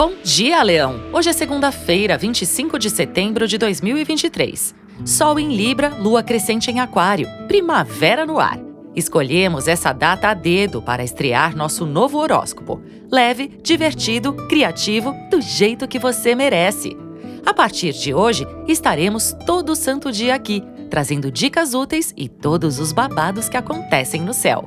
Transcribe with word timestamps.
Bom 0.00 0.14
dia, 0.24 0.62
Leão! 0.62 0.98
Hoje 1.12 1.28
é 1.28 1.32
segunda-feira, 1.34 2.16
25 2.16 2.78
de 2.78 2.88
setembro 2.88 3.46
de 3.46 3.58
2023. 3.58 4.74
Sol 5.04 5.38
em 5.38 5.54
Libra, 5.54 5.90
lua 5.90 6.22
crescente 6.22 6.70
em 6.70 6.80
Aquário, 6.80 7.28
primavera 7.46 8.24
no 8.24 8.40
ar. 8.40 8.58
Escolhemos 8.96 9.68
essa 9.68 9.92
data 9.92 10.28
a 10.28 10.32
dedo 10.32 10.80
para 10.80 11.04
estrear 11.04 11.54
nosso 11.54 11.84
novo 11.84 12.16
horóscopo. 12.16 12.80
Leve, 13.12 13.48
divertido, 13.62 14.32
criativo, 14.48 15.14
do 15.30 15.38
jeito 15.42 15.86
que 15.86 15.98
você 15.98 16.34
merece. 16.34 16.96
A 17.44 17.52
partir 17.52 17.92
de 17.92 18.14
hoje, 18.14 18.46
estaremos 18.66 19.36
todo 19.44 19.76
santo 19.76 20.10
dia 20.10 20.34
aqui, 20.34 20.64
trazendo 20.88 21.30
dicas 21.30 21.74
úteis 21.74 22.14
e 22.16 22.26
todos 22.26 22.78
os 22.78 22.90
babados 22.90 23.50
que 23.50 23.56
acontecem 23.58 24.22
no 24.22 24.32
céu. 24.32 24.64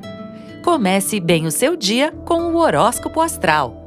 Comece 0.62 1.18
bem 1.18 1.44
o 1.44 1.50
seu 1.50 1.74
dia 1.74 2.12
com 2.24 2.52
o 2.52 2.56
horóscopo 2.58 3.20
astral. 3.20 3.83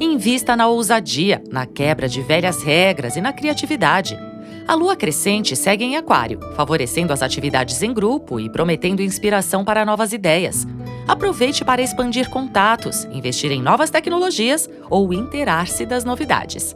Invista 0.00 0.56
na 0.56 0.66
ousadia, 0.66 1.42
na 1.50 1.66
quebra 1.66 2.08
de 2.08 2.20
velhas 2.20 2.62
regras 2.62 3.16
e 3.16 3.20
na 3.20 3.32
criatividade. 3.32 4.18
A 4.66 4.74
lua 4.74 4.96
crescente 4.96 5.54
segue 5.54 5.84
em 5.84 5.96
Aquário, 5.96 6.40
favorecendo 6.56 7.12
as 7.12 7.22
atividades 7.22 7.82
em 7.82 7.92
grupo 7.92 8.40
e 8.40 8.48
prometendo 8.48 9.02
inspiração 9.02 9.64
para 9.64 9.84
novas 9.84 10.12
ideias. 10.12 10.66
Aproveite 11.06 11.64
para 11.64 11.82
expandir 11.82 12.30
contatos, 12.30 13.04
investir 13.12 13.52
em 13.52 13.62
novas 13.62 13.90
tecnologias 13.90 14.68
ou 14.88 15.12
inteirar-se 15.12 15.84
das 15.84 16.02
novidades. 16.02 16.74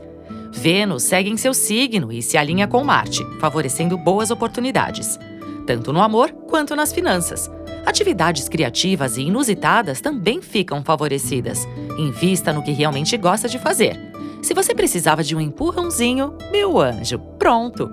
Vênus 0.52 1.02
segue 1.02 1.30
em 1.30 1.36
seu 1.36 1.54
signo 1.54 2.12
e 2.12 2.22
se 2.22 2.36
alinha 2.36 2.68
com 2.68 2.84
Marte, 2.84 3.24
favorecendo 3.40 3.96
boas 3.96 4.30
oportunidades, 4.30 5.18
tanto 5.66 5.92
no 5.92 6.02
amor 6.02 6.30
quanto 6.30 6.76
nas 6.76 6.92
finanças. 6.92 7.50
Atividades 7.88 8.50
criativas 8.50 9.16
e 9.16 9.22
inusitadas 9.22 10.02
também 10.02 10.42
ficam 10.42 10.84
favorecidas. 10.84 11.66
Invista 11.96 12.52
no 12.52 12.62
que 12.62 12.70
realmente 12.70 13.16
gosta 13.16 13.48
de 13.48 13.58
fazer. 13.58 13.98
Se 14.42 14.52
você 14.52 14.74
precisava 14.74 15.24
de 15.24 15.34
um 15.34 15.40
empurrãozinho, 15.40 16.36
meu 16.52 16.78
anjo, 16.78 17.18
pronto! 17.38 17.90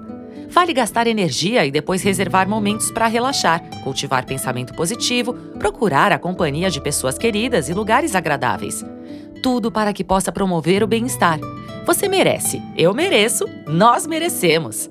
Vale 0.50 0.74
gastar 0.74 1.08
energia 1.08 1.66
e 1.66 1.72
depois 1.72 2.04
reservar 2.04 2.46
momentos 2.46 2.92
para 2.92 3.08
relaxar, 3.08 3.64
cultivar 3.86 4.26
pensamento 4.26 4.74
positivo, 4.74 5.34
procurar 5.58 6.12
a 6.12 6.20
companhia 6.20 6.70
de 6.70 6.82
pessoas 6.82 7.18
queridas 7.18 7.70
e 7.70 7.74
lugares 7.74 8.16
agradáveis. 8.16 8.84
Tudo 9.42 9.72
para 9.72 9.94
que 9.94 10.04
possa 10.04 10.30
promover 10.30 10.84
o 10.84 10.88
bem-estar. 10.88 11.40
Você 11.86 12.10
merece, 12.10 12.62
eu 12.78 12.94
mereço, 12.94 13.46
nós 13.66 14.06
merecemos. 14.06 14.90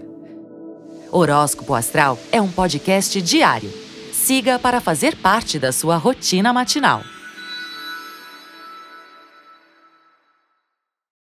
Horóscopo 1.12 1.75
Astral 1.75 2.19
é 2.32 2.41
um 2.41 2.48
podcast 2.48 3.20
diário. 3.20 3.83
Siga 4.25 4.58
para 4.58 4.80
fazer 4.80 5.17
parte 5.17 5.58
da 5.58 5.70
sua 5.70 5.98
rotina 5.98 6.50
matinal. 6.50 7.03